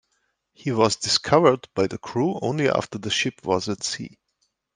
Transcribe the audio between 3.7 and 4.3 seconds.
sea.